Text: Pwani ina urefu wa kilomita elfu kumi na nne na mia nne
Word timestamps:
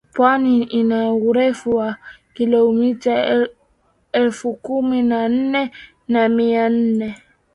Pwani 0.13 0.63
ina 0.63 1.13
urefu 1.13 1.75
wa 1.75 1.97
kilomita 2.33 3.47
elfu 4.11 4.53
kumi 4.53 5.01
na 5.03 5.29
nne 5.29 5.71
na 6.07 6.29
mia 6.29 6.69
nne 6.69 7.17